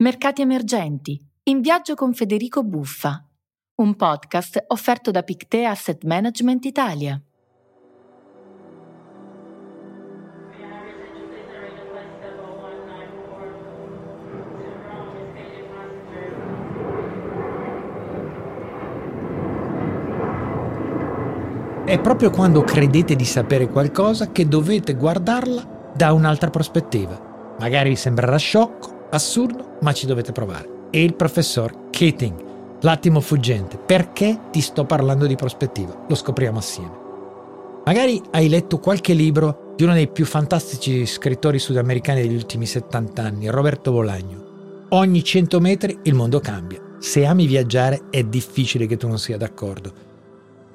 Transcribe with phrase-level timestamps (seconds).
[0.00, 3.20] Mercati emergenti, in viaggio con Federico Buffa,
[3.82, 7.20] un podcast offerto da Pictea Asset Management Italia.
[21.84, 27.56] È proprio quando credete di sapere qualcosa che dovete guardarla da un'altra prospettiva.
[27.58, 30.86] Magari vi sembrerà sciocco, Assurdo, ma ci dovete provare.
[30.90, 32.44] E il professor Keating,
[32.80, 33.76] l'attimo fuggente.
[33.78, 36.04] Perché ti sto parlando di prospettiva?
[36.08, 37.06] Lo scopriamo assieme.
[37.84, 43.22] Magari hai letto qualche libro di uno dei più fantastici scrittori sudamericani degli ultimi 70
[43.22, 44.86] anni, Roberto Bolagno.
[44.90, 46.80] Ogni 100 metri il mondo cambia.
[46.98, 50.06] Se ami viaggiare è difficile che tu non sia d'accordo.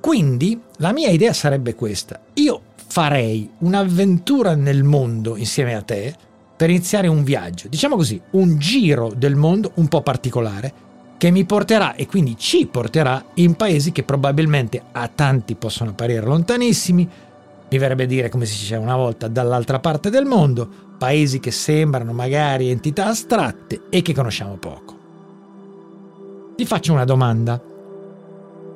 [0.00, 2.20] Quindi la mia idea sarebbe questa.
[2.34, 6.14] Io farei un'avventura nel mondo insieme a te
[6.58, 10.86] per iniziare un viaggio, diciamo così, un giro del mondo un po' particolare
[11.16, 16.26] che mi porterà e quindi ci porterà in paesi che probabilmente a tanti possono apparire
[16.26, 17.08] lontanissimi,
[17.70, 22.12] mi verrebbe dire come si diceva una volta dall'altra parte del mondo, paesi che sembrano
[22.12, 24.96] magari entità astratte e che conosciamo poco.
[26.56, 27.62] Ti faccio una domanda.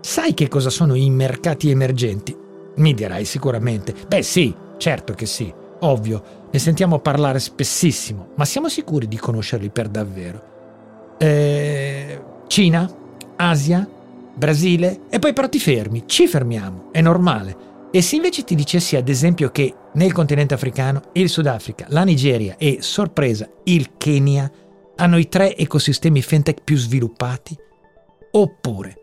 [0.01, 2.37] Sai che cosa sono i mercati emergenti?
[2.77, 3.93] Mi dirai sicuramente.
[4.07, 9.71] Beh sì, certo che sì, ovvio ne sentiamo parlare spessissimo, ma siamo sicuri di conoscerli
[9.71, 11.17] per davvero?
[11.19, 12.91] Eh, Cina?
[13.37, 13.89] Asia?
[14.35, 15.03] Brasile?
[15.09, 17.71] E poi però ti fermi, ci fermiamo, è normale.
[17.91, 22.57] E se invece ti dicessi ad esempio che nel continente africano il Sudafrica, la Nigeria
[22.57, 24.51] e, sorpresa, il Kenya
[24.97, 27.57] hanno i tre ecosistemi fintech più sviluppati?
[28.33, 28.97] Oppure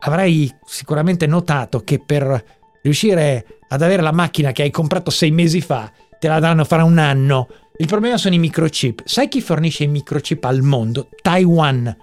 [0.00, 2.57] avrai sicuramente notato che per
[2.88, 6.84] riuscire ad avere la macchina che hai comprato sei mesi fa te la danno fra
[6.84, 7.48] un anno.
[7.76, 9.02] Il problema sono i microchip.
[9.04, 11.08] Sai chi fornisce i microchip al mondo?
[11.22, 11.96] Taiwan.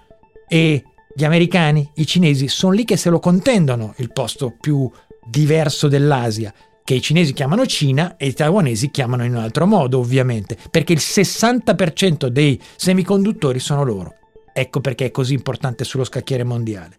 [0.48, 4.90] E gli americani, i cinesi, sono lì che se lo contendono il posto più
[5.28, 6.52] diverso dell'Asia,
[6.82, 10.92] che i cinesi chiamano Cina e i taiwanesi chiamano in un altro modo, ovviamente, perché
[10.92, 14.14] il 60% dei semiconduttori sono loro.
[14.52, 16.96] Ecco perché è così importante sullo scacchiere mondiale.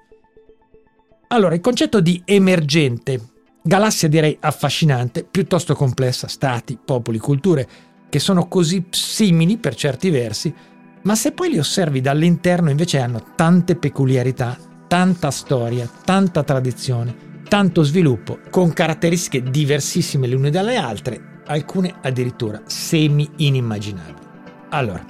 [1.30, 3.37] Allora, il concetto di emergente
[3.68, 7.68] Galassia direi affascinante, piuttosto complessa, stati, popoli, culture
[8.08, 10.56] che sono così simili per certi versi,
[11.02, 14.58] ma se poi li osservi dall'interno invece hanno tante peculiarità,
[14.88, 22.62] tanta storia, tanta tradizione, tanto sviluppo, con caratteristiche diversissime le une dalle altre, alcune addirittura
[22.66, 24.28] semi-inimmaginabili.
[24.70, 25.06] Allora,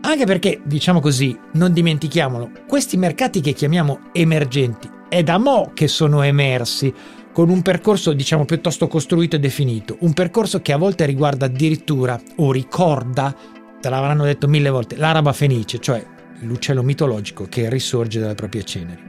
[0.00, 5.88] anche perché, diciamo così, non dimentichiamolo, questi mercati che chiamiamo emergenti è da mo' che
[5.88, 6.92] sono emersi,
[7.32, 12.18] con un percorso diciamo piuttosto costruito e definito, un percorso che a volte riguarda addirittura
[12.36, 13.34] o ricorda,
[13.80, 16.04] te l'avranno detto mille volte, l'araba fenice, cioè
[16.40, 19.02] l'uccello mitologico che risorge dalle proprie ceneri.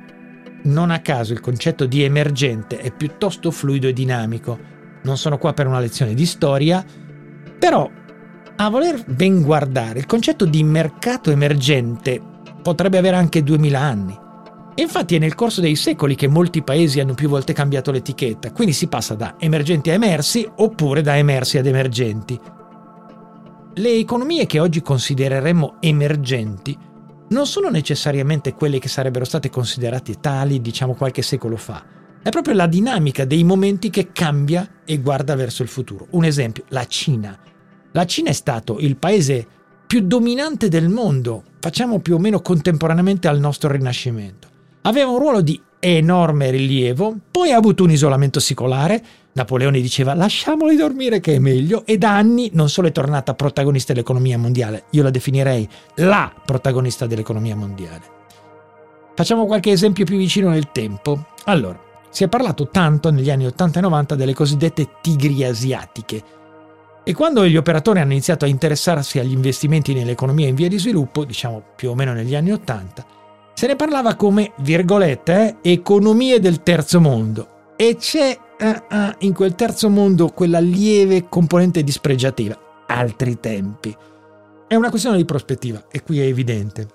[0.63, 4.59] Non a caso il concetto di emergente è piuttosto fluido e dinamico.
[5.03, 6.83] Non sono qua per una lezione di storia,
[7.57, 7.89] però
[8.57, 12.21] a voler ben guardare il concetto di mercato emergente
[12.61, 14.25] potrebbe avere anche 2000 anni.
[14.79, 18.73] Infatti è nel corso dei secoli che molti paesi hanno più volte cambiato l'etichetta, quindi
[18.73, 22.39] si passa da emergenti a emersi oppure da emersi ad emergenti.
[23.73, 26.77] Le economie che oggi considereremmo emergenti
[27.29, 31.83] non sono necessariamente quelle che sarebbero state considerate tali, diciamo, qualche secolo fa.
[32.21, 36.05] È proprio la dinamica dei momenti che cambia e guarda verso il futuro.
[36.11, 37.35] Un esempio, la Cina.
[37.93, 39.47] La Cina è stato il paese
[39.87, 44.55] più dominante del mondo, facciamo più o meno contemporaneamente al nostro Rinascimento
[44.87, 49.03] aveva un ruolo di enorme rilievo, poi ha avuto un isolamento secolare,
[49.33, 53.91] Napoleone diceva lasciamoli dormire che è meglio e da anni non solo è tornata protagonista
[53.91, 58.15] dell'economia mondiale, io la definirei la protagonista dell'economia mondiale.
[59.13, 61.25] Facciamo qualche esempio più vicino nel tempo.
[61.45, 66.23] Allora, si è parlato tanto negli anni 80 e 90 delle cosiddette tigri asiatiche.
[67.03, 71.25] E quando gli operatori hanno iniziato a interessarsi agli investimenti nell'economia in via di sviluppo,
[71.25, 73.06] diciamo più o meno negli anni 80,
[73.57, 77.73] se ne parlava come, virgolette, eh, economie del terzo mondo.
[77.75, 82.55] E c'è uh, uh, in quel terzo mondo quella lieve componente dispregiativa.
[82.85, 83.97] Altri tempi.
[84.67, 86.87] È una questione di prospettiva, e qui è evidente.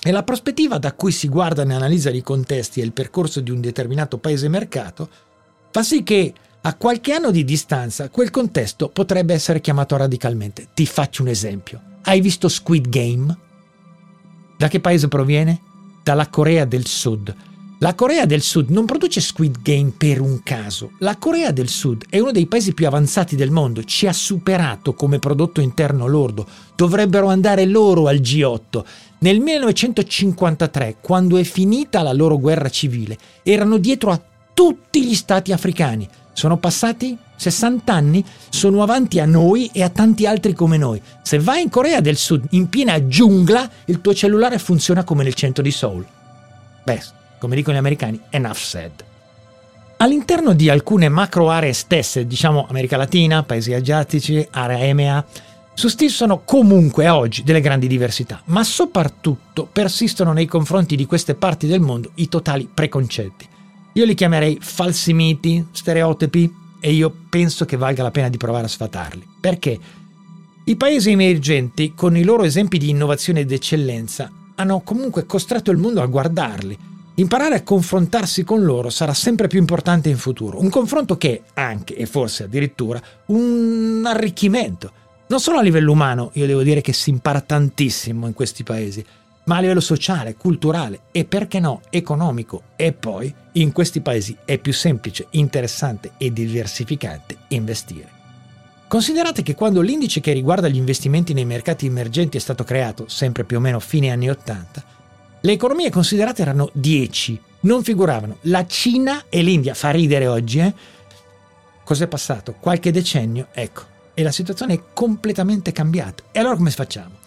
[0.00, 3.50] E la prospettiva da cui si guarda e analizza i contesti e il percorso di
[3.50, 5.08] un determinato paese mercato
[5.72, 10.68] fa sì che a qualche anno di distanza quel contesto potrebbe essere chiamato radicalmente.
[10.74, 11.98] Ti faccio un esempio.
[12.02, 13.36] Hai visto Squid Game?
[14.56, 15.72] Da che paese proviene?
[16.04, 17.34] Dalla Corea del Sud.
[17.78, 20.92] La Corea del Sud non produce Squid Game per un caso.
[20.98, 24.92] La Corea del Sud è uno dei paesi più avanzati del mondo, ci ha superato
[24.92, 26.46] come prodotto interno lordo.
[26.76, 28.84] Dovrebbero andare loro al G8.
[29.20, 34.22] Nel 1953, quando è finita la loro guerra civile, erano dietro a
[34.52, 36.06] tutti gli stati africani.
[36.34, 41.00] Sono passati 60 anni, sono avanti a noi e a tanti altri come noi.
[41.22, 45.34] Se vai in Corea del Sud, in piena giungla, il tuo cellulare funziona come nel
[45.34, 46.06] centro di Seoul.
[46.84, 47.02] Beh,
[47.38, 49.04] come dicono gli americani, enough said.
[49.98, 55.24] All'interno di alcune macro aree stesse, diciamo America Latina, paesi asiatici, area EMEA,
[55.72, 61.80] sussistono comunque oggi delle grandi diversità, ma soprattutto persistono nei confronti di queste parti del
[61.80, 63.48] mondo i totali preconcetti.
[63.94, 68.66] Io li chiamerei falsi miti, stereotipi, e io penso che valga la pena di provare
[68.66, 69.26] a sfatarli.
[69.40, 69.78] Perché?
[70.64, 75.78] I paesi emergenti, con i loro esempi di innovazione ed eccellenza, hanno comunque costretto il
[75.78, 80.68] mondo a guardarli Imparare a confrontarsi con loro sarà sempre più importante in futuro, un
[80.68, 84.90] confronto che è anche, e forse addirittura, un arricchimento.
[85.28, 89.04] Non solo a livello umano, io devo dire che si impara tantissimo in questi paesi,
[89.44, 92.62] ma a livello sociale, culturale e perché no, economico.
[92.76, 98.10] E poi in questi paesi è più semplice, interessante e diversificante investire.
[98.86, 103.44] Considerate che quando l'indice che riguarda gli investimenti nei mercati emergenti è stato creato, sempre
[103.44, 104.84] più o meno fine anni 80,
[105.40, 109.74] le economie considerate erano 10, non figuravano la Cina e l'India.
[109.74, 110.72] Fa ridere oggi, eh?
[111.82, 112.54] Cos'è passato?
[112.58, 113.82] Qualche decennio, ecco,
[114.14, 116.22] e la situazione è completamente cambiata.
[116.30, 117.23] E allora come facciamo?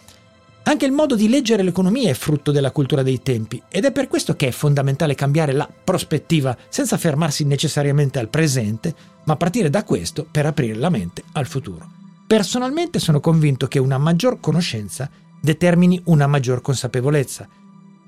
[0.68, 4.06] Anche il modo di leggere l'economia è frutto della cultura dei tempi ed è per
[4.06, 8.94] questo che è fondamentale cambiare la prospettiva senza fermarsi necessariamente al presente,
[9.24, 11.88] ma partire da questo per aprire la mente al futuro.
[12.26, 15.08] Personalmente sono convinto che una maggior conoscenza
[15.40, 17.48] determini una maggior consapevolezza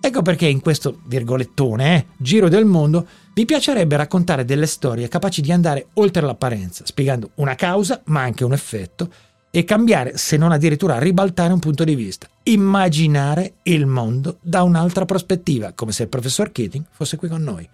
[0.03, 5.43] Ecco perché in questo virgolettone, eh, giro del mondo, vi piacerebbe raccontare delle storie capaci
[5.43, 9.13] di andare oltre l'apparenza, spiegando una causa, ma anche un effetto,
[9.51, 12.29] e cambiare, se non addirittura ribaltare un punto di vista.
[12.45, 17.69] Immaginare il mondo da un'altra prospettiva, come se il professor Keating fosse qui con noi.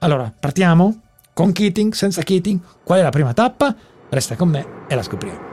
[0.00, 1.00] Allora, partiamo?
[1.32, 2.58] Con Keating, senza Keating?
[2.82, 3.74] Qual è la prima tappa?
[4.08, 5.51] Resta con me e la scopriamo.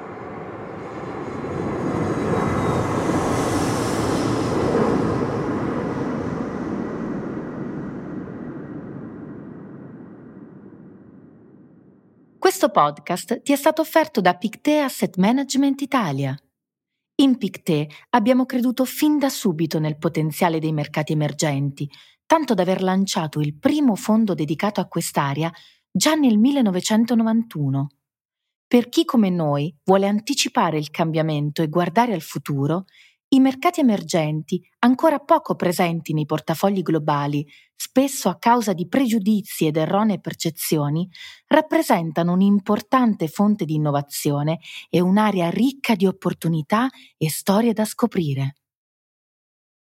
[12.59, 16.37] Questo podcast ti è stato offerto da Pictet Asset Management Italia.
[17.21, 21.89] In Pictet abbiamo creduto fin da subito nel potenziale dei mercati emergenti,
[22.25, 25.49] tanto da aver lanciato il primo fondo dedicato a quest'area
[25.89, 27.87] già nel 1991.
[28.67, 32.83] Per chi come noi vuole anticipare il cambiamento e guardare al futuro,
[33.29, 37.45] i mercati emergenti, ancora poco presenti nei portafogli globali,
[37.75, 41.07] spesso a causa di pregiudizi ed erronee percezioni,
[41.47, 44.59] rappresentano un'importante fonte di innovazione
[44.89, 48.55] e un'area ricca di opportunità e storie da scoprire.